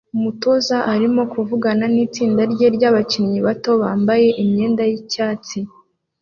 Umutoza 0.17 0.77
arimo 0.93 1.21
kuvugana 1.33 1.83
nitsinda 1.93 2.41
rye 2.53 2.67
ryabakinnyi 2.75 3.39
bato 3.47 3.71
bambaye 3.81 4.27
imyenda 4.43 4.81
yicyatsi 4.91 5.57